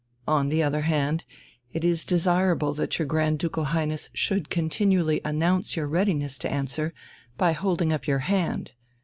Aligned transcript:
On 0.27 0.49
the 0.49 0.63
other 0.63 0.81
hand, 0.81 1.25
it 1.73 1.83
is 1.83 2.03
desirable 2.03 2.73
that 2.73 2.97
your 2.97 3.05
Grand 3.05 3.37
Ducal 3.37 3.65
Highness 3.65 4.09
should 4.15 4.49
continually 4.49 5.21
announce 5.23 5.75
your 5.75 5.85
readiness 5.87 6.39
to 6.39 6.51
answer 6.51 6.91
by 7.37 7.51
holding 7.51 7.93
up 7.93 8.07
your 8.07 8.17
hand. 8.25 8.71